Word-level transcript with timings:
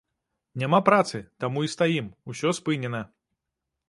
Няма 0.61 0.77
працы, 0.87 1.19
таму 1.45 1.65
і 1.67 1.71
стаім, 1.75 2.07
ўсё 2.31 2.55
спынена. 2.59 3.01